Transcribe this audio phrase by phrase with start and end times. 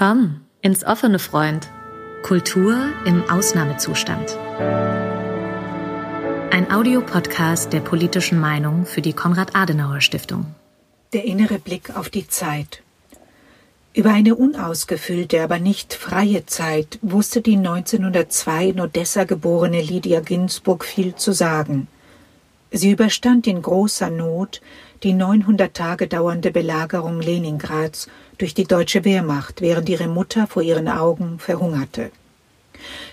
[0.00, 1.68] Willkommen ins offene Freund.
[2.22, 4.34] Kultur im Ausnahmezustand.
[6.50, 10.54] Ein Audiopodcast der politischen Meinung für die Konrad-Adenauer-Stiftung.
[11.12, 12.82] Der innere Blick auf die Zeit.
[13.92, 20.86] Über eine unausgefüllte, aber nicht freie Zeit wusste die 1902 in Odessa geborene Lydia Ginsburg
[20.86, 21.88] viel zu sagen.
[22.72, 24.60] Sie überstand in großer Not
[25.02, 28.08] die 900 Tage dauernde Belagerung Leningrads
[28.38, 32.10] durch die deutsche Wehrmacht, während ihre Mutter vor ihren Augen verhungerte.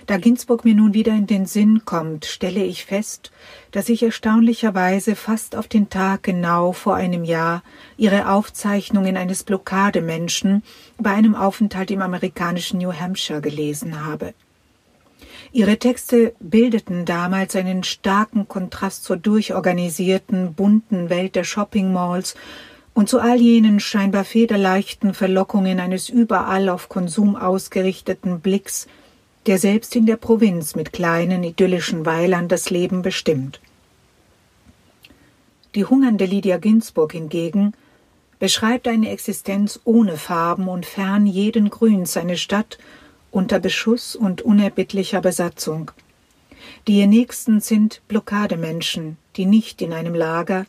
[0.06, 3.32] Da Ginsburg mir nun wieder in den Sinn kommt, stelle ich fest,
[3.72, 7.64] dass ich erstaunlicherweise fast auf den Tag genau vor einem Jahr
[7.98, 10.64] ihre Aufzeichnungen eines Blockademenschen
[10.98, 14.34] bei einem Aufenthalt im amerikanischen New Hampshire gelesen habe.
[15.52, 22.36] Ihre Texte bildeten damals einen starken Kontrast zur durchorganisierten, bunten Welt der Shopping Malls
[22.94, 28.88] und zu all jenen scheinbar federleichten Verlockungen eines überall auf Konsum ausgerichteten Blicks,
[29.46, 33.62] der selbst in der Provinz mit kleinen idyllischen Weilern das Leben bestimmt.
[35.75, 37.73] Die hungernde Lydia Ginsburg hingegen
[38.40, 42.78] beschreibt eine Existenz ohne Farben und fern jeden Grüns, eine Stadt
[43.31, 45.92] unter Beschuss und unerbittlicher Besatzung.
[46.88, 50.66] Die ihr nächsten sind Blockademenschen, die nicht in einem Lager,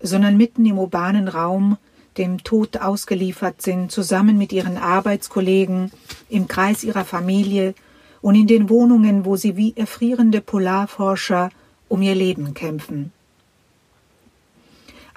[0.00, 1.78] sondern mitten im urbanen Raum
[2.18, 5.90] dem Tod ausgeliefert sind, zusammen mit ihren Arbeitskollegen,
[6.28, 7.74] im Kreis ihrer Familie
[8.22, 11.50] und in den Wohnungen, wo sie wie erfrierende Polarforscher
[11.88, 13.12] um ihr Leben kämpfen.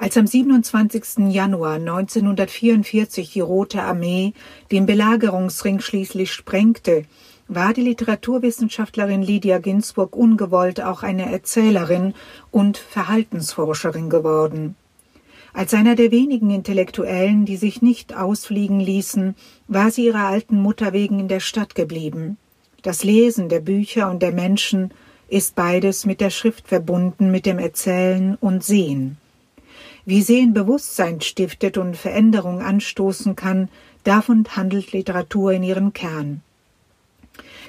[0.02, 1.30] Als am 27.
[1.30, 4.33] Januar 1944 die Rote Armee
[4.72, 7.03] den Belagerungsring schließlich sprengte,
[7.50, 12.14] war die Literaturwissenschaftlerin Lydia Ginsburg ungewollt auch eine Erzählerin
[12.50, 14.77] und Verhaltensforscherin geworden.
[15.52, 19.36] Als einer der wenigen Intellektuellen, die sich nicht ausfliegen ließen,
[19.67, 22.38] war sie ihrer alten Mutter wegen in der Stadt geblieben.
[22.83, 24.92] Das Lesen der Bücher und der Menschen
[25.27, 29.17] ist beides mit der Schrift verbunden, mit dem Erzählen und Sehen.
[30.09, 33.70] Wie Sehen Bewusstsein stiftet und Veränderung anstoßen kann,
[34.03, 36.42] davon handelt Literatur in ihrem Kern.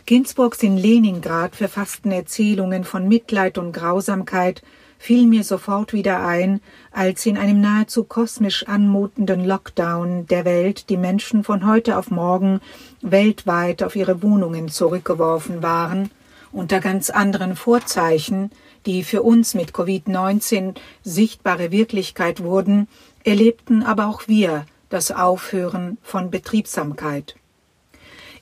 [0.07, 4.63] Ginsburgs in Leningrad verfassten Erzählungen von Mitleid und Grausamkeit
[4.99, 6.63] fiel mir sofort wieder ein,
[6.93, 12.63] als in einem nahezu kosmisch anmutenden Lockdown der Welt die Menschen von heute auf morgen
[13.03, 16.11] weltweit auf ihre Wohnungen zurückgeworfen waren,
[16.53, 18.51] unter ganz anderen Vorzeichen,
[18.87, 22.89] die für uns mit Covid-19 sichtbare Wirklichkeit wurden,
[23.25, 27.37] erlebten aber auch wir das Aufhören von Betriebsamkeit.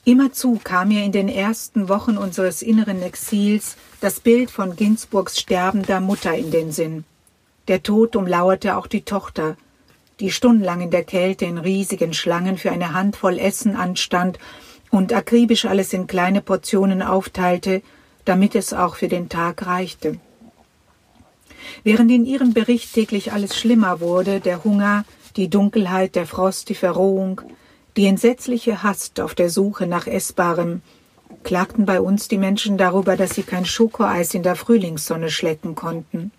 [0.05, 5.99] Immerzu kam mir in den ersten Wochen unseres inneren Exils das Bild von Ginsburgs sterbender
[5.99, 7.03] Mutter in den Sinn.
[7.67, 9.57] Der Tod umlauerte auch die Tochter,
[10.19, 14.39] die stundenlang in der Kälte in riesigen Schlangen für eine Handvoll Essen anstand
[14.89, 17.83] und akribisch alles in kleine Portionen aufteilte,
[18.25, 20.19] damit es auch für den Tag reichte.
[21.83, 26.75] Während in ihrem Bericht täglich alles schlimmer wurde, der Hunger, die Dunkelheit, der Frost, die
[26.75, 27.41] Verrohung,
[27.97, 30.81] die entsetzliche Hast auf der Suche nach Essbarem,
[31.43, 36.31] klagten bei uns die Menschen darüber, dass sie kein Schokoeis in der Frühlingssonne schlecken konnten.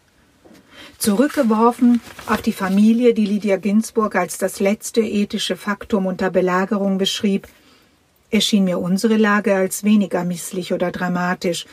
[0.98, 7.48] Zurückgeworfen auf die Familie, die Lydia Ginsburg als das letzte ethische Faktum unter Belagerung beschrieb,
[8.30, 11.66] erschien mir unsere Lage als weniger misslich oder dramatisch,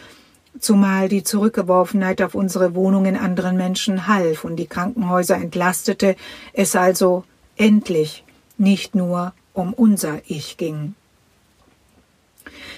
[0.59, 6.16] zumal die Zurückgeworfenheit auf unsere Wohnungen anderen Menschen half und die Krankenhäuser entlastete,
[6.53, 7.23] es also
[7.56, 8.23] endlich
[8.57, 10.95] nicht nur um unser Ich ging.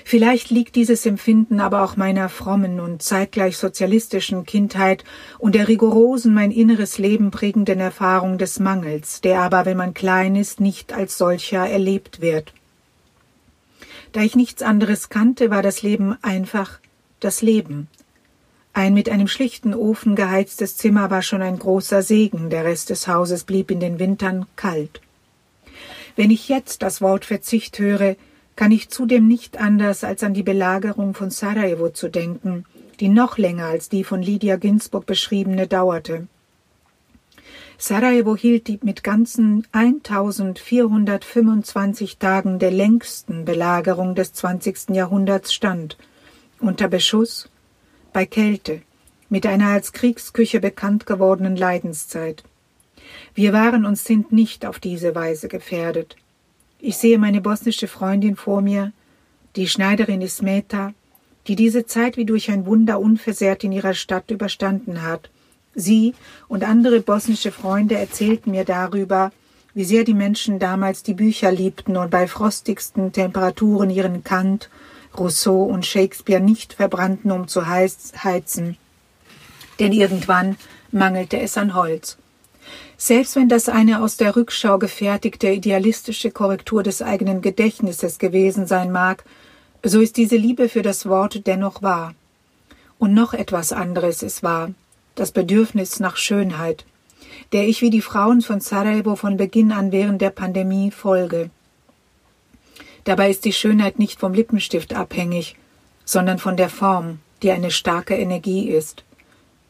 [0.04, 5.04] Vielleicht liegt dieses Empfinden aber auch meiner frommen und zeitgleich sozialistischen Kindheit
[5.38, 10.36] und der rigorosen mein inneres Leben prägenden Erfahrung des Mangels, der aber, wenn man klein
[10.36, 12.54] ist, nicht als solcher erlebt wird.
[14.12, 16.80] Da ich nichts anderes kannte, war das Leben einfach
[17.20, 17.88] das Leben.
[18.74, 23.08] Ein mit einem schlichten Ofen geheiztes Zimmer war schon ein großer Segen, der Rest des
[23.08, 25.02] Hauses blieb in den Wintern kalt.
[26.16, 28.16] Wenn ich jetzt das Wort Verzicht höre,
[28.56, 32.66] kann ich zudem nicht anders als an die Belagerung von Sarajevo zu denken,
[33.00, 36.28] die noch länger als die von Lydia Ginsburg beschriebene dauerte.
[37.78, 44.90] Sarajevo hielt die mit ganzen 1425 Tagen der längsten Belagerung des 20.
[44.90, 45.96] Jahrhunderts stand,
[46.60, 47.50] unter Beschuss,
[48.14, 48.82] bei Kälte,
[49.30, 52.44] mit einer als Kriegsküche bekannt gewordenen Leidenszeit.
[53.34, 56.16] Wir waren und sind nicht auf diese Weise gefährdet.
[56.80, 58.92] Ich sehe meine bosnische Freundin vor mir,
[59.56, 60.94] die Schneiderin Ismeta,
[61.48, 65.30] die diese Zeit wie durch ein Wunder unversehrt in ihrer Stadt überstanden hat.
[65.76, 66.14] Sie
[66.48, 69.32] und andere bosnische Freunde erzählten mir darüber,
[69.74, 74.70] wie sehr die Menschen damals die Bücher liebten und bei frostigsten Temperaturen ihren Kant,
[75.20, 78.78] Rousseau und Shakespeare nicht verbrannten, um zu heizen.
[79.80, 80.58] Denn irgendwann
[80.92, 82.18] mangelte es an Holz.
[82.98, 88.92] Selbst wenn das eine aus der Rückschau gefertigte idealistische Korrektur des eigenen Gedächtnisses gewesen sein
[88.92, 89.24] mag,
[89.84, 92.14] so ist diese Liebe für das Wort dennoch wahr.
[92.98, 94.72] Und noch etwas anderes ist wahr,
[95.16, 96.86] das Bedürfnis nach Schönheit,
[97.54, 101.50] der ich wie die Frauen von Sarajevo von Beginn an während der Pandemie folge.
[103.10, 105.56] Dabei ist die Schönheit nicht vom Lippenstift abhängig,
[106.06, 109.04] sondern von der Form, die eine starke Energie ist.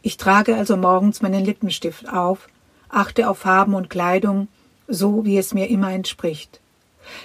[0.01, 2.49] Ich trage also morgens meinen Lippenstift auf,
[2.89, 4.49] achte auf Farben und Kleidung,
[4.89, 6.59] so wie es mir immer entspricht.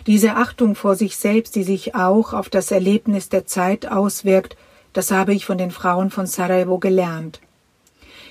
[0.07, 4.57] Diese Achtung vor sich selbst, die sich auch auf das Erlebnis der Zeit auswirkt,
[4.93, 7.41] das habe ich von den Frauen von Sarajevo gelernt.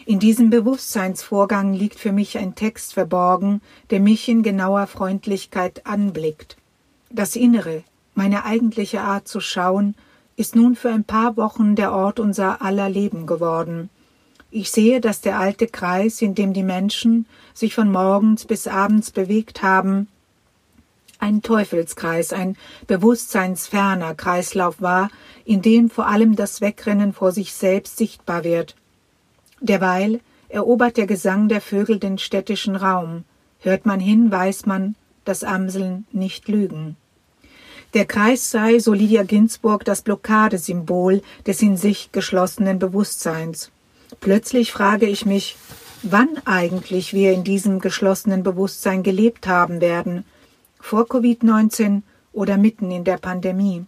[0.06, 3.60] In diesem Bewusstseinsvorgang liegt für mich ein Text verborgen,
[3.90, 6.56] der mich in genauer Freundlichkeit anblickt.
[7.16, 7.84] Das Innere,
[8.16, 9.94] meine eigentliche Art zu schauen,
[10.36, 13.92] ist nun für ein paar Wochen der Ort unser aller Leben geworden.
[14.50, 19.12] Ich sehe, dass der alte Kreis, in dem die Menschen sich von morgens bis abends
[19.12, 20.08] bewegt haben,
[21.20, 22.58] ein Teufelskreis, ein
[22.88, 25.12] bewusstseinsferner Kreislauf war,
[25.46, 28.76] in dem vor allem das Wegrennen vor sich selbst sichtbar wird.
[29.62, 30.20] Derweil
[30.50, 33.24] erobert der Gesang der Vögel den städtischen Raum.
[33.60, 34.96] Hört man hin, weiß man,
[35.26, 36.98] dass Amseln nicht lügen.
[37.94, 43.70] Der Kreis sei, so Lydia Ginsburg, das Blockadesymbol des in sich geschlossenen Bewusstseins.
[44.20, 45.58] Plötzlich frage ich mich,
[46.02, 50.24] wann eigentlich wir in diesem geschlossenen Bewusstsein gelebt haben werden,
[50.80, 52.02] vor Covid-19
[52.32, 53.86] oder mitten in der Pandemie.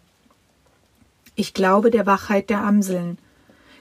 [1.36, 3.18] Ich glaube der Wachheit der Amseln,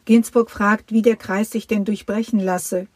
[0.07, 2.87] Ginsburg fragt, wie der Kreis sich denn durchbrechen lasse.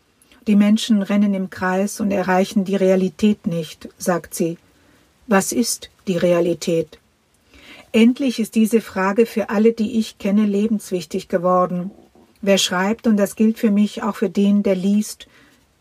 [0.46, 4.56] Die Menschen rennen im Kreis und erreichen die Realität nicht, sagt sie.
[5.26, 6.98] Was ist die Realität?
[7.92, 11.90] Endlich ist diese Frage für alle, die ich kenne, lebenswichtig geworden.
[12.42, 15.26] Wer schreibt, und das gilt für mich auch für den, der liest,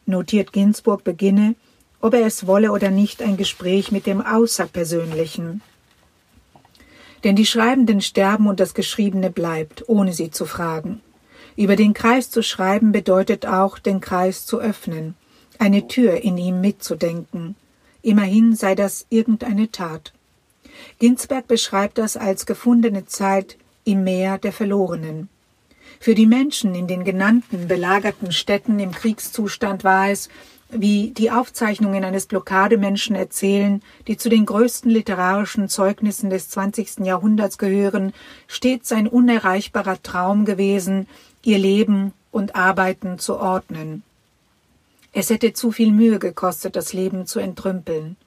[0.06, 1.56] notiert Ginsburg, beginne,
[2.00, 5.62] ob er es wolle oder nicht, ein Gespräch mit dem Außerpersönlichen.
[7.24, 11.01] Denn die Schreibenden sterben und das Geschriebene bleibt, ohne sie zu fragen.
[11.57, 15.15] Über den Kreis zu schreiben bedeutet auch, den Kreis zu öffnen,
[15.60, 17.56] eine Tür in ihm mitzudenken.
[18.01, 20.13] Immerhin sei das irgendeine Tat.
[21.00, 25.29] Ginsberg beschreibt das als gefundene Zeit im Meer der Verlorenen.
[26.00, 30.29] Für die Menschen in den genannten belagerten Städten im Kriegszustand war es,
[30.69, 37.00] wie die Aufzeichnungen eines Blockademenschen erzählen, die zu den größten literarischen Zeugnissen des 20.
[37.06, 38.13] Jahrhunderts gehören,
[38.47, 41.07] stets ein unerreichbarer Traum gewesen,
[41.44, 44.03] ihr Leben und Arbeiten zu ordnen.
[45.13, 48.18] Es hätte zu viel Mühe gekostet, das Leben zu entrümpeln.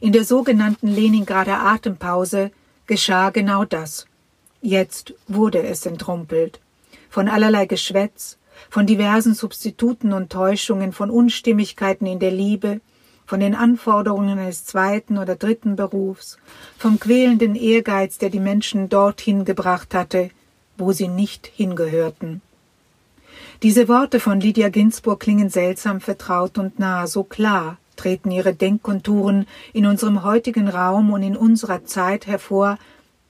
[0.00, 2.50] In der sogenannten Leningrader Atempause
[2.86, 4.06] geschah genau das.
[4.60, 6.60] Jetzt wurde es entrumpelt.
[7.10, 8.38] Von allerlei Geschwätz,
[8.70, 12.80] von diversen Substituten und Täuschungen, von Unstimmigkeiten in der Liebe,
[13.26, 16.38] von den Anforderungen eines zweiten oder dritten Berufs,
[16.76, 20.30] vom quälenden Ehrgeiz, der die Menschen dorthin gebracht hatte,
[20.76, 22.42] wo sie nicht hingehörten.
[23.62, 29.46] Diese Worte von Lydia Ginsburg klingen seltsam vertraut und nah, so klar treten ihre Denkkonturen
[29.72, 32.78] in unserem heutigen Raum und in unserer Zeit hervor,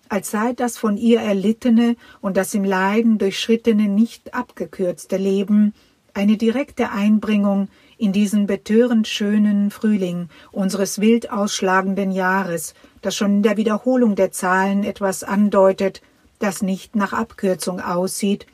[0.08, 5.74] als sei das von ihr erlittene und das im Leiden durchschrittene nicht abgekürzte Leben
[6.14, 7.68] eine direkte Einbringung
[7.98, 14.30] in diesen betörend schönen Frühling unseres wild ausschlagenden Jahres, das schon in der Wiederholung der
[14.30, 16.02] Zahlen etwas andeutet,
[16.38, 18.46] das nicht nach Abkürzung aussieht,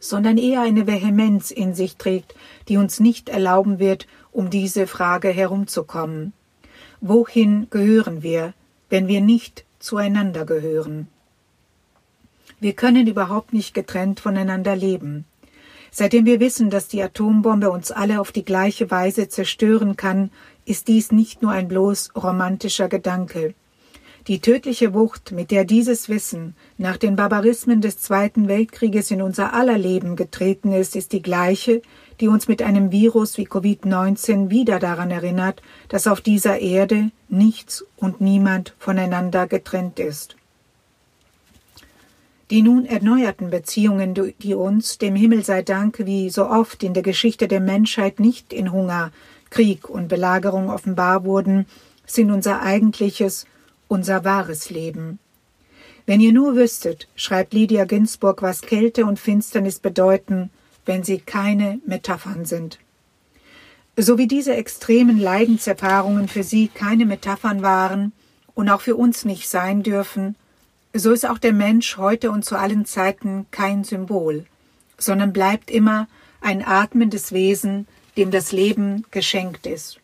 [0.00, 2.34] sondern eher eine Vehemenz in sich trägt,
[2.68, 6.32] die uns nicht erlauben wird, um diese Frage herumzukommen.
[7.00, 8.54] Wohin gehören wir,
[8.88, 11.08] wenn wir nicht zueinander gehören?
[12.60, 15.24] Wir können überhaupt nicht getrennt voneinander leben.
[15.90, 20.30] Seitdem wir wissen, dass die Atombombe uns alle auf die gleiche Weise zerstören kann,
[20.64, 23.54] ist dies nicht nur ein bloß romantischer Gedanke.
[24.28, 29.52] Die tödliche Wucht, mit der dieses Wissen nach den Barbarismen des Zweiten Weltkrieges in unser
[29.52, 31.82] aller Leben getreten ist, ist die gleiche,
[32.20, 37.84] die uns mit einem Virus wie Covid-19 wieder daran erinnert, dass auf dieser Erde nichts
[37.96, 40.36] und niemand voneinander getrennt ist.
[42.52, 47.02] Die nun erneuerten Beziehungen, die uns, dem Himmel sei Dank, wie so oft in der
[47.02, 49.10] Geschichte der Menschheit nicht in Hunger,
[49.50, 51.66] Krieg und Belagerung offenbar wurden,
[52.06, 53.46] sind unser eigentliches
[53.92, 55.18] unser wahres Leben.
[56.06, 60.48] Wenn ihr nur wüsstet, schreibt Lydia Ginsburg, was Kälte und Finsternis bedeuten,
[60.86, 62.78] wenn sie keine Metaphern sind.
[63.94, 68.12] So wie diese extremen Leidenserfahrungen für sie keine Metaphern waren
[68.54, 70.36] und auch für uns nicht sein dürfen,
[70.94, 74.46] so ist auch der Mensch heute und zu allen Zeiten kein Symbol,
[74.96, 76.08] sondern bleibt immer
[76.40, 80.01] ein atmendes Wesen, dem das Leben geschenkt ist.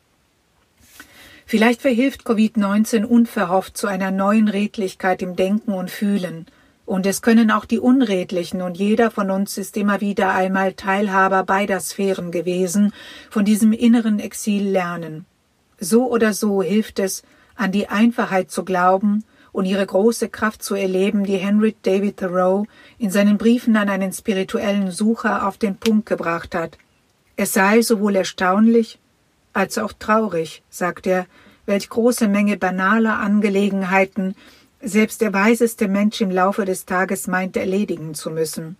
[1.50, 6.44] Vielleicht verhilft Covid-19 unverhofft zu einer neuen Redlichkeit im Denken und Fühlen,
[6.84, 11.44] und es können auch die Unredlichen, und jeder von uns ist immer wieder einmal Teilhaber
[11.44, 12.92] beider Sphären gewesen,
[13.30, 15.24] von diesem inneren Exil lernen.
[15.80, 17.22] So oder so hilft es,
[17.54, 22.66] an die Einfachheit zu glauben und ihre große Kraft zu erleben, die Henry David Thoreau
[22.98, 26.76] in seinen Briefen an einen spirituellen Sucher auf den Punkt gebracht hat.
[27.36, 28.98] Es sei sowohl erstaunlich
[29.58, 31.26] als auch traurig, sagt er,
[31.66, 34.34] welch große Menge banaler Angelegenheiten
[34.80, 38.76] selbst der weiseste Mensch im Laufe des Tages meint erledigen zu müssen.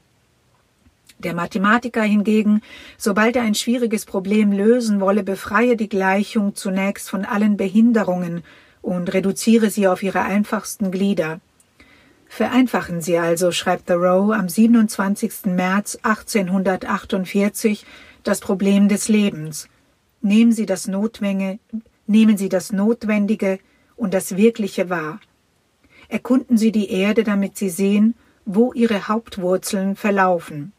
[1.19, 2.63] Der Mathematiker hingegen,
[2.97, 8.45] sobald er ein schwieriges Problem lösen wolle, befreie die Gleichung zunächst von allen Behinderungen
[8.81, 11.41] und reduziere sie auf ihre einfachsten Glieder.
[12.29, 15.47] Vereinfachen Sie also, schreibt Thoreau am 27.
[15.47, 17.85] März 1848,
[18.23, 19.69] das Problem des Lebens.
[20.21, 21.59] Nehmen Sie das Notwendige,
[22.07, 23.59] nehmen Sie das Notwendige
[23.97, 25.21] und das Wirkliche wahr.
[26.09, 30.73] Erkunden Sie die Erde, damit Sie sehen, wo ihre Hauptwurzeln verlaufen.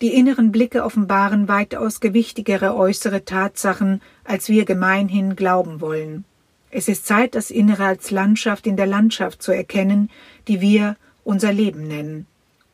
[0.00, 6.24] Die inneren Blicke offenbaren weitaus gewichtigere äußere Tatsachen, als wir gemeinhin glauben wollen.
[6.70, 10.10] Es ist Zeit, das Innere als Landschaft in der Landschaft zu erkennen,
[10.48, 12.26] die wir unser Leben nennen.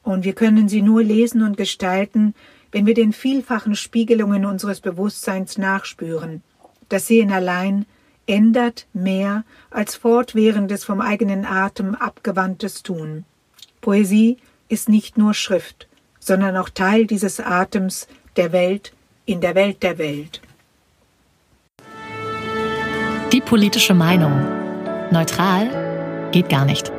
[0.02, 2.34] Und wir können sie nur lesen und gestalten,
[2.72, 6.42] wenn wir den vielfachen Spiegelungen unseres Bewusstseins nachspüren.
[6.88, 7.86] Das Sehen allein
[8.26, 13.24] ändert mehr als fortwährendes vom eigenen Atem abgewandtes Tun.
[13.80, 15.88] Poesie ist nicht nur Schrift,
[16.20, 18.92] sondern auch Teil dieses Atems der Welt
[19.26, 20.40] in der Welt der Welt.
[23.32, 24.44] Die politische Meinung.
[25.10, 26.92] Neutral geht gar nicht.